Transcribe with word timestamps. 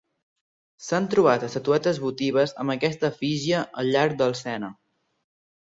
S'han 0.85 1.09
trobat 1.11 1.45
estatuetes 1.47 1.99
votives 2.05 2.55
amb 2.65 2.75
aquesta 2.77 3.13
efígie 3.15 3.63
al 3.83 3.95
llarg 3.97 4.19
del 4.25 4.37
Sena. 4.43 4.75